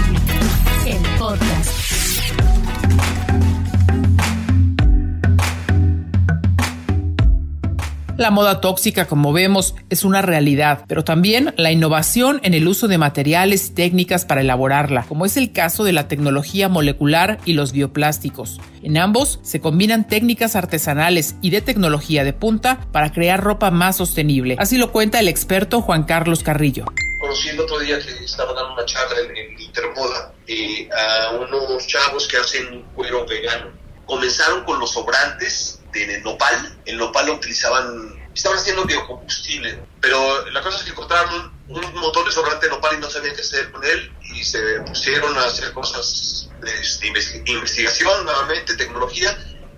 La 8.18 8.30
moda 8.30 8.62
tóxica, 8.62 9.06
como 9.06 9.34
vemos, 9.34 9.74
es 9.90 10.02
una 10.02 10.22
realidad, 10.22 10.86
pero 10.88 11.04
también 11.04 11.52
la 11.58 11.70
innovación 11.70 12.40
en 12.44 12.54
el 12.54 12.66
uso 12.66 12.88
de 12.88 12.96
materiales 12.96 13.66
y 13.66 13.74
técnicas 13.74 14.24
para 14.24 14.40
elaborarla, 14.40 15.04
como 15.06 15.26
es 15.26 15.36
el 15.36 15.52
caso 15.52 15.84
de 15.84 15.92
la 15.92 16.08
tecnología 16.08 16.70
molecular 16.70 17.38
y 17.44 17.52
los 17.52 17.72
bioplásticos. 17.72 18.58
En 18.82 18.96
ambos 18.96 19.38
se 19.42 19.60
combinan 19.60 20.08
técnicas 20.08 20.56
artesanales 20.56 21.34
y 21.42 21.50
de 21.50 21.60
tecnología 21.60 22.24
de 22.24 22.32
punta 22.32 22.88
para 22.90 23.12
crear 23.12 23.44
ropa 23.44 23.70
más 23.70 23.98
sostenible. 23.98 24.56
Así 24.58 24.78
lo 24.78 24.92
cuenta 24.92 25.20
el 25.20 25.28
experto 25.28 25.82
Juan 25.82 26.04
Carlos 26.04 26.42
Carrillo. 26.42 26.86
Conocí 27.20 27.50
el 27.50 27.60
otro 27.60 27.78
día 27.80 27.98
que 27.98 28.24
estaba 28.24 28.54
dando 28.54 28.72
una 28.72 28.86
charla 28.86 29.16
en, 29.36 29.60
Intermoda 29.60 30.32
eh, 30.46 30.88
a 30.90 31.32
unos 31.32 31.86
chavos 31.86 32.26
que 32.28 32.38
hacen 32.38 32.82
cuero 32.94 33.26
vegano. 33.26 33.72
Comenzaron 34.06 34.64
con 34.64 34.78
los 34.80 34.92
sobrantes 34.92 35.75
de 36.04 36.20
nopal. 36.20 36.76
El 36.84 36.98
nopal 36.98 37.26
lo 37.26 37.34
utilizaban, 37.34 38.30
estaban 38.34 38.58
haciendo 38.58 38.84
biocombustible, 38.84 39.78
pero 40.00 40.48
la 40.50 40.62
cosa 40.62 40.78
es 40.78 40.84
que 40.84 40.90
encontraron 40.90 41.52
un, 41.68 41.94
motor 41.94 42.26
de 42.26 42.32
sobrante 42.32 42.66
de 42.66 42.72
nopal 42.72 42.96
y 42.96 43.00
no 43.00 43.08
sabían 43.08 43.34
qué 43.34 43.40
hacer 43.40 43.70
con 43.72 43.84
él 43.84 44.12
y 44.34 44.44
se 44.44 44.80
pusieron 44.80 45.36
a 45.38 45.44
hacer 45.44 45.72
cosas 45.72 46.50
de, 46.60 47.52
investigación, 47.52 48.24
nuevamente, 48.24 48.76
tecnología, 48.76 49.36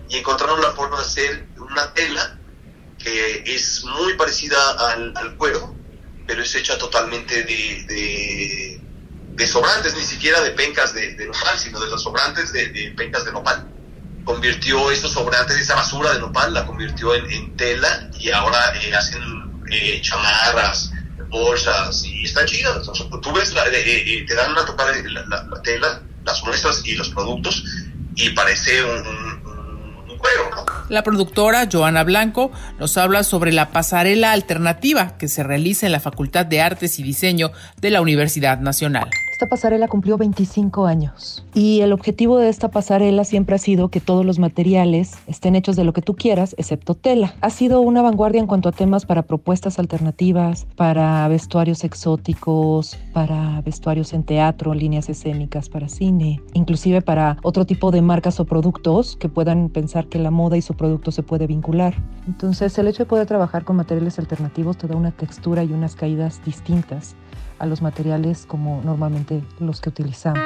y 0.08 0.18
encontraron 0.18 0.60
la 0.60 0.72
forma 0.72 0.98
de 0.98 1.02
hacer 1.02 1.46
una 1.56 1.92
tela 1.94 2.38
que 2.98 3.44
es 3.46 3.84
muy 3.84 4.14
parecida 4.14 4.58
al, 4.92 5.37
cuero, 5.37 5.75
pero 6.26 6.42
es 6.42 6.54
hecha 6.54 6.76
totalmente 6.78 7.44
de, 7.44 8.80
de, 9.34 9.46
sobrantes, 9.46 9.94
ni 9.94 10.02
siquiera 10.02 10.40
de 10.40 10.50
pencas 10.50 10.92
de, 10.94 11.14
nopal, 11.26 11.58
sino 11.58 11.78
de 11.78 11.87
los 11.88 12.02
sobrantes 12.02 12.52
de, 12.52 12.92
pencas 12.96 13.25
de 13.25 13.32
nopal 13.32 13.77
convirtió 14.28 14.90
estos 14.90 15.12
sobrantes, 15.12 15.56
esa 15.56 15.75
basura 15.75 16.12
de 16.12 16.20
nopal, 16.20 16.52
la 16.52 16.66
convirtió 16.66 17.14
en, 17.14 17.56
tela 17.56 18.11
y 18.20 18.30
ahora 18.30 18.58
eh, 18.75 18.94
hacen 18.94 19.23
eh, 19.70 20.02
chamarras, 20.02 20.92
bolsas 21.30 22.04
y 22.04 22.25
están 22.25 22.44
chidas. 22.44 22.87
tú 23.23 23.32
ves, 23.32 23.54
eh, 23.73 24.25
te 24.28 24.35
dan 24.35 24.54
tocada 24.66 24.92
de 24.92 25.11
la, 25.11 25.62
tela, 25.64 26.02
las 26.26 26.44
muestras 26.44 26.82
y 26.85 26.94
los 26.94 27.08
productos 27.08 27.64
y 28.16 28.28
parece 28.30 28.85
un, 28.85 29.38
cuero. 30.18 30.66
La 30.90 31.02
productora 31.02 31.66
Joana 31.73 32.04
Blanco 32.04 32.52
nos 32.78 32.99
habla 32.99 33.25
sobre 33.25 33.50
la 33.52 33.70
pasarela 33.70 34.32
alternativa 34.32 35.16
que 35.16 35.28
se 35.28 35.42
realiza 35.42 35.87
en 35.87 35.92
la 35.92 36.00
Facultad 36.00 36.44
de 36.44 36.61
Artes 36.61 36.99
y 36.99 37.02
Diseño 37.02 37.50
de 37.80 37.90
la 37.90 38.02
Universidad 38.02 38.58
Nacional. 38.58 39.08
Esta 39.38 39.50
pasarela 39.50 39.87
cumplió 39.87 40.18
25 40.18 40.87
años 40.87 41.47
y 41.54 41.80
el 41.83 41.92
objetivo 41.92 42.38
de 42.38 42.49
esta 42.49 42.73
pasarela 42.73 43.23
siempre 43.23 43.54
ha 43.54 43.59
sido 43.59 43.88
que 43.88 44.00
todos 44.00 44.26
los 44.26 44.40
materiales 44.40 45.16
estén 45.28 45.54
hechos 45.54 45.76
de 45.76 45.85
lo 45.85 45.92
que 45.92 46.02
tú 46.02 46.16
quieras, 46.16 46.57
excepto 46.59 46.97
tela. 46.97 47.37
Ha 47.40 47.50
sido 47.50 47.80
una 47.80 48.02
vanguardia 48.02 48.40
en 48.40 48.49
cuanto 48.49 48.68
a 48.68 48.73
temas 48.73 49.07
para 49.07 49.23
propuestas 49.23 49.78
alternativas, 49.78 50.66
para 50.75 51.28
vestuarios 51.28 51.85
exóticos, 51.85 52.99
para 53.12 53.61
vestuarios 53.61 54.12
en 54.12 54.25
teatro, 54.25 54.75
líneas 54.75 55.09
escénicas, 55.09 55.68
para 55.68 55.88
cine, 55.88 56.42
inclusive 56.54 57.00
para 57.00 57.37
otro 57.45 57.64
tipo 57.64 57.92
de 57.92 58.02
marcas 58.02 58.40
o 58.40 58.45
productos 58.45 59.14
que 59.14 59.28
puedan 59.28 59.68
pensar 59.68 60.09
que 60.09 60.18
la 60.18 60.33
moda 60.33 60.57
y 60.57 60.62
su 60.62 60.75
producto 60.75 61.12
se 61.12 61.23
puede 61.23 61.47
vincular. 61.47 61.95
Entonces 62.26 62.76
el 62.76 62.88
hecho 62.88 63.04
de 63.04 63.09
poder 63.09 63.28
trabajar 63.28 63.64
con 63.64 63.76
materiales 63.76 64.18
alternativos 64.18 64.78
te 64.78 64.88
da 64.88 64.97
una 64.97 65.12
textura 65.12 65.62
y 65.62 65.73
unas 65.73 65.95
caídas 65.95 66.45
distintas 66.45 67.14
a 67.59 67.67
los 67.67 67.83
materiales 67.83 68.45
como 68.47 68.83
normalmente 68.85 69.43
los 69.61 69.81
que 69.81 69.88
utilizamos. 69.88 70.43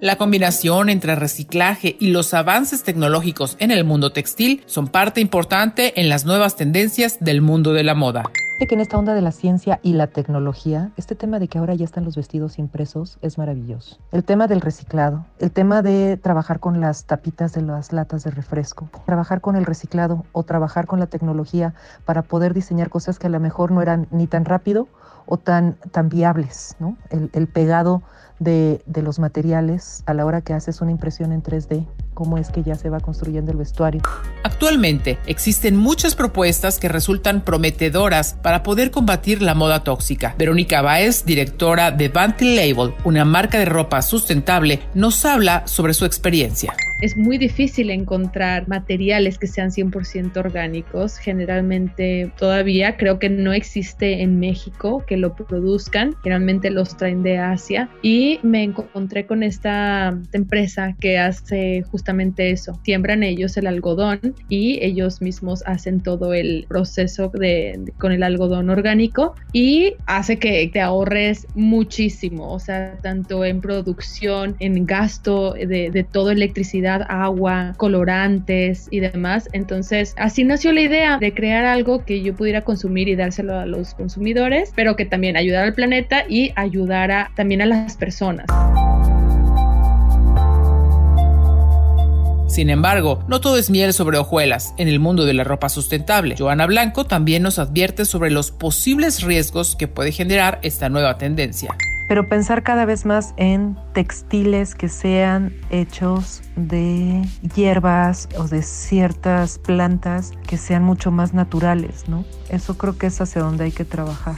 La 0.00 0.16
combinación 0.16 0.88
entre 0.88 1.14
reciclaje 1.14 1.96
y 2.00 2.08
los 2.08 2.34
avances 2.34 2.82
tecnológicos 2.82 3.56
en 3.60 3.70
el 3.70 3.84
mundo 3.84 4.10
textil 4.10 4.64
son 4.66 4.88
parte 4.88 5.20
importante 5.20 6.00
en 6.00 6.08
las 6.08 6.24
nuevas 6.24 6.56
tendencias 6.56 7.18
del 7.20 7.40
mundo 7.40 7.72
de 7.72 7.84
la 7.84 7.94
moda 7.94 8.24
que 8.66 8.74
en 8.74 8.80
esta 8.80 8.96
onda 8.96 9.14
de 9.14 9.22
la 9.22 9.32
ciencia 9.32 9.80
y 9.82 9.94
la 9.94 10.06
tecnología, 10.06 10.92
este 10.96 11.14
tema 11.14 11.38
de 11.38 11.48
que 11.48 11.58
ahora 11.58 11.74
ya 11.74 11.84
están 11.84 12.04
los 12.04 12.16
vestidos 12.16 12.58
impresos 12.58 13.18
es 13.20 13.36
maravilloso. 13.36 13.98
El 14.12 14.24
tema 14.24 14.46
del 14.46 14.60
reciclado, 14.60 15.26
el 15.40 15.50
tema 15.50 15.82
de 15.82 16.16
trabajar 16.16 16.60
con 16.60 16.80
las 16.80 17.04
tapitas 17.06 17.52
de 17.54 17.62
las 17.62 17.92
latas 17.92 18.22
de 18.22 18.30
refresco, 18.30 18.88
trabajar 19.04 19.40
con 19.40 19.56
el 19.56 19.64
reciclado 19.64 20.24
o 20.32 20.44
trabajar 20.44 20.86
con 20.86 21.00
la 21.00 21.06
tecnología 21.06 21.74
para 22.04 22.22
poder 22.22 22.54
diseñar 22.54 22.88
cosas 22.88 23.18
que 23.18 23.26
a 23.26 23.30
lo 23.30 23.40
mejor 23.40 23.72
no 23.72 23.82
eran 23.82 24.06
ni 24.10 24.28
tan 24.28 24.44
rápido 24.44 24.86
o 25.26 25.38
tan, 25.38 25.74
tan 25.90 26.08
viables, 26.08 26.76
¿no? 26.78 26.96
El, 27.10 27.30
el 27.32 27.48
pegado 27.48 28.02
de, 28.42 28.82
los 29.02 29.18
materiales 29.18 30.02
a 30.06 30.14
la 30.14 30.24
hora 30.24 30.40
que 30.40 30.52
haces 30.52 30.80
una 30.80 30.90
impresión 30.90 31.32
en 31.32 31.42
3D, 31.42 31.86
cómo 32.14 32.38
es 32.38 32.50
que 32.50 32.62
ya 32.62 32.74
se 32.74 32.90
va 32.90 33.00
construyendo 33.00 33.52
el 33.52 33.58
vestuario. 33.58 34.02
Actualmente 34.44 35.18
existen 35.26 35.76
muchas 35.76 36.14
propuestas 36.14 36.78
que 36.78 36.88
resultan 36.88 37.42
prometedoras 37.42 38.34
para 38.42 38.62
poder 38.62 38.90
combatir 38.90 39.42
la 39.42 39.54
moda 39.54 39.84
tóxica. 39.84 40.34
Verónica 40.38 40.82
Baez, 40.82 41.24
directora 41.24 41.90
de 41.90 42.08
Banty 42.08 42.54
Label, 42.56 42.94
una 43.04 43.24
marca 43.24 43.58
de 43.58 43.64
ropa 43.64 44.02
sustentable, 44.02 44.80
nos 44.94 45.24
habla 45.24 45.66
sobre 45.66 45.94
su 45.94 46.04
experiencia 46.04 46.74
es 47.02 47.16
muy 47.16 47.36
difícil 47.36 47.90
encontrar 47.90 48.68
materiales 48.68 49.36
que 49.36 49.48
sean 49.48 49.70
100% 49.70 50.36
orgánicos. 50.36 51.18
Generalmente 51.18 52.30
todavía 52.38 52.96
creo 52.96 53.18
que 53.18 53.28
no 53.28 53.52
existe 53.52 54.22
en 54.22 54.38
México 54.38 55.04
que 55.04 55.16
lo 55.16 55.34
produzcan. 55.34 56.14
Generalmente 56.22 56.70
los 56.70 56.96
traen 56.96 57.24
de 57.24 57.38
Asia. 57.38 57.90
Y 58.02 58.38
me 58.44 58.62
encontré 58.62 59.26
con 59.26 59.42
esta 59.42 60.16
empresa 60.32 60.94
que 61.00 61.18
hace 61.18 61.82
justamente 61.90 62.50
eso. 62.50 62.78
Siembran 62.84 63.24
ellos 63.24 63.56
el 63.56 63.66
algodón 63.66 64.20
y 64.48 64.78
ellos 64.80 65.20
mismos 65.20 65.64
hacen 65.66 66.00
todo 66.00 66.32
el 66.32 66.66
proceso 66.68 67.32
de, 67.34 67.80
con 67.98 68.12
el 68.12 68.22
algodón 68.22 68.70
orgánico 68.70 69.34
y 69.52 69.94
hace 70.06 70.38
que 70.38 70.70
te 70.72 70.80
ahorres 70.80 71.48
muchísimo. 71.56 72.52
O 72.52 72.60
sea, 72.60 72.96
tanto 73.02 73.44
en 73.44 73.60
producción, 73.60 74.54
en 74.60 74.86
gasto 74.86 75.54
de, 75.54 75.90
de 75.90 76.04
toda 76.04 76.32
electricidad 76.32 76.91
agua, 77.08 77.72
colorantes 77.76 78.88
y 78.90 79.00
demás. 79.00 79.48
Entonces, 79.52 80.14
así 80.18 80.44
nació 80.44 80.72
la 80.72 80.82
idea 80.82 81.18
de 81.18 81.32
crear 81.32 81.64
algo 81.64 82.04
que 82.04 82.22
yo 82.22 82.34
pudiera 82.34 82.62
consumir 82.62 83.08
y 83.08 83.16
dárselo 83.16 83.58
a 83.58 83.66
los 83.66 83.94
consumidores, 83.94 84.72
pero 84.76 84.96
que 84.96 85.06
también 85.06 85.36
ayudara 85.36 85.66
al 85.66 85.74
planeta 85.74 86.24
y 86.28 86.52
ayudara 86.56 87.30
también 87.34 87.62
a 87.62 87.66
las 87.66 87.96
personas. 87.96 88.46
Sin 92.52 92.68
embargo, 92.68 93.24
no 93.28 93.40
todo 93.40 93.56
es 93.56 93.70
miel 93.70 93.94
sobre 93.94 94.18
hojuelas 94.18 94.74
en 94.76 94.86
el 94.86 95.00
mundo 95.00 95.24
de 95.24 95.32
la 95.32 95.42
ropa 95.42 95.70
sustentable. 95.70 96.34
Joana 96.38 96.66
Blanco 96.66 97.06
también 97.06 97.42
nos 97.42 97.58
advierte 97.58 98.04
sobre 98.04 98.30
los 98.30 98.50
posibles 98.50 99.22
riesgos 99.22 99.74
que 99.74 99.88
puede 99.88 100.12
generar 100.12 100.58
esta 100.62 100.90
nueva 100.90 101.16
tendencia 101.16 101.74
pero 102.12 102.28
pensar 102.28 102.62
cada 102.62 102.84
vez 102.84 103.06
más 103.06 103.32
en 103.38 103.74
textiles 103.94 104.74
que 104.74 104.90
sean 104.90 105.50
hechos 105.70 106.42
de 106.56 107.26
hierbas 107.54 108.28
o 108.36 108.46
de 108.48 108.62
ciertas 108.62 109.58
plantas 109.58 110.32
que 110.46 110.58
sean 110.58 110.84
mucho 110.84 111.10
más 111.10 111.32
naturales, 111.32 112.10
¿no? 112.10 112.26
Eso 112.50 112.76
creo 112.76 112.98
que 112.98 113.06
es 113.06 113.18
hacia 113.22 113.40
donde 113.40 113.64
hay 113.64 113.72
que 113.72 113.86
trabajar. 113.86 114.36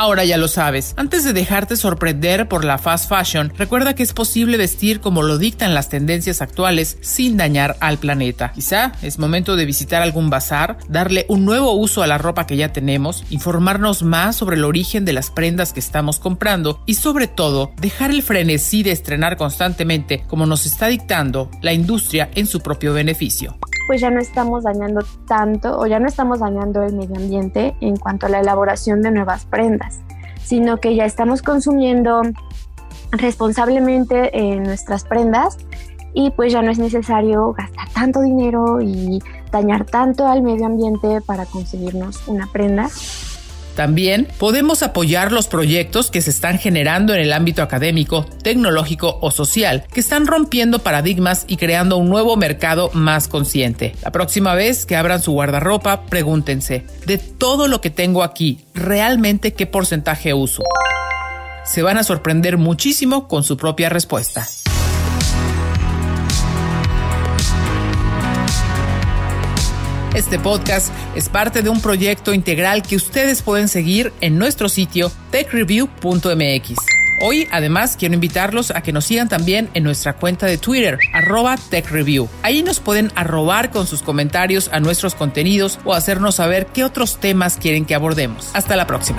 Ahora 0.00 0.24
ya 0.24 0.36
lo 0.36 0.46
sabes. 0.46 0.94
Antes 0.96 1.24
de 1.24 1.32
dejarte 1.32 1.74
sorprender 1.74 2.46
por 2.46 2.64
la 2.64 2.78
fast 2.78 3.08
fashion, 3.08 3.52
recuerda 3.58 3.96
que 3.96 4.04
es 4.04 4.12
posible 4.12 4.56
vestir 4.56 5.00
como 5.00 5.22
lo 5.22 5.38
dictan 5.38 5.74
las 5.74 5.88
tendencias 5.88 6.40
actuales 6.40 6.98
sin 7.00 7.36
dañar 7.36 7.76
al 7.80 7.98
planeta. 7.98 8.52
Quizá 8.52 8.92
es 9.02 9.18
momento 9.18 9.56
de 9.56 9.64
visitar 9.64 10.00
algún 10.00 10.30
bazar, 10.30 10.78
darle 10.88 11.26
un 11.28 11.44
nuevo 11.44 11.72
uso 11.72 12.04
a 12.04 12.06
la 12.06 12.16
ropa 12.16 12.46
que 12.46 12.56
ya 12.56 12.72
tenemos, 12.72 13.24
informarnos 13.30 14.04
más 14.04 14.36
sobre 14.36 14.54
el 14.54 14.64
origen 14.64 15.04
de 15.04 15.14
las 15.14 15.32
prendas 15.32 15.72
que 15.72 15.80
estamos 15.80 16.20
comprando 16.20 16.80
y 16.86 16.94
sobre 16.94 17.26
todo 17.26 17.72
dejar 17.80 18.12
el 18.12 18.22
frenesí 18.22 18.84
de 18.84 18.92
estrenar 18.92 19.36
constantemente 19.36 20.22
como 20.28 20.46
nos 20.46 20.64
está 20.64 20.86
dictando 20.86 21.50
la 21.60 21.72
industria 21.72 22.30
en 22.36 22.46
su 22.46 22.60
propio 22.60 22.92
beneficio 22.92 23.58
pues 23.88 24.02
ya 24.02 24.10
no 24.10 24.20
estamos 24.20 24.64
dañando 24.64 25.00
tanto 25.26 25.78
o 25.78 25.86
ya 25.86 25.98
no 25.98 26.06
estamos 26.06 26.40
dañando 26.40 26.82
el 26.82 26.94
medio 26.94 27.16
ambiente 27.16 27.74
en 27.80 27.96
cuanto 27.96 28.26
a 28.26 28.28
la 28.28 28.40
elaboración 28.40 29.00
de 29.00 29.10
nuevas 29.10 29.46
prendas, 29.46 30.00
sino 30.44 30.76
que 30.76 30.94
ya 30.94 31.06
estamos 31.06 31.40
consumiendo 31.40 32.20
responsablemente 33.10 34.38
en 34.38 34.64
nuestras 34.64 35.04
prendas 35.04 35.56
y 36.12 36.30
pues 36.30 36.52
ya 36.52 36.60
no 36.60 36.70
es 36.70 36.78
necesario 36.78 37.54
gastar 37.54 37.88
tanto 37.94 38.20
dinero 38.20 38.82
y 38.82 39.22
dañar 39.50 39.86
tanto 39.86 40.26
al 40.26 40.42
medio 40.42 40.66
ambiente 40.66 41.22
para 41.22 41.46
conseguirnos 41.46 42.28
una 42.28 42.46
prenda 42.46 42.90
también 43.78 44.26
podemos 44.38 44.82
apoyar 44.82 45.30
los 45.30 45.46
proyectos 45.46 46.10
que 46.10 46.20
se 46.20 46.30
están 46.30 46.58
generando 46.58 47.14
en 47.14 47.20
el 47.20 47.32
ámbito 47.32 47.62
académico, 47.62 48.26
tecnológico 48.42 49.20
o 49.22 49.30
social, 49.30 49.84
que 49.92 50.00
están 50.00 50.26
rompiendo 50.26 50.80
paradigmas 50.80 51.44
y 51.46 51.58
creando 51.58 51.96
un 51.96 52.08
nuevo 52.08 52.36
mercado 52.36 52.90
más 52.92 53.28
consciente. 53.28 53.94
La 54.02 54.10
próxima 54.10 54.56
vez 54.56 54.84
que 54.84 54.96
abran 54.96 55.22
su 55.22 55.30
guardarropa, 55.30 56.06
pregúntense, 56.06 56.86
de 57.06 57.18
todo 57.18 57.68
lo 57.68 57.80
que 57.80 57.90
tengo 57.90 58.24
aquí, 58.24 58.64
¿realmente 58.74 59.52
qué 59.52 59.66
porcentaje 59.66 60.34
uso? 60.34 60.64
Se 61.64 61.82
van 61.82 61.98
a 61.98 62.02
sorprender 62.02 62.58
muchísimo 62.58 63.28
con 63.28 63.44
su 63.44 63.56
propia 63.56 63.90
respuesta. 63.90 64.44
Este 70.14 70.38
podcast 70.38 70.88
es 71.14 71.28
parte 71.28 71.62
de 71.62 71.68
un 71.68 71.82
proyecto 71.82 72.32
integral 72.32 72.82
que 72.82 72.96
ustedes 72.96 73.42
pueden 73.42 73.68
seguir 73.68 74.12
en 74.20 74.38
nuestro 74.38 74.68
sitio 74.68 75.12
techreview.mx. 75.30 76.74
Hoy 77.20 77.46
además 77.50 77.96
quiero 77.98 78.14
invitarlos 78.14 78.70
a 78.70 78.80
que 78.80 78.92
nos 78.92 79.04
sigan 79.04 79.28
también 79.28 79.68
en 79.74 79.84
nuestra 79.84 80.14
cuenta 80.14 80.46
de 80.46 80.56
Twitter, 80.56 80.98
arroba 81.12 81.56
TechReview. 81.56 82.28
Ahí 82.42 82.62
nos 82.62 82.80
pueden 82.80 83.12
arrobar 83.16 83.70
con 83.70 83.86
sus 83.86 84.02
comentarios 84.02 84.70
a 84.72 84.80
nuestros 84.80 85.14
contenidos 85.14 85.78
o 85.84 85.94
hacernos 85.94 86.36
saber 86.36 86.66
qué 86.66 86.84
otros 86.84 87.18
temas 87.18 87.58
quieren 87.58 87.84
que 87.84 87.94
abordemos. 87.94 88.50
Hasta 88.54 88.76
la 88.76 88.86
próxima. 88.86 89.18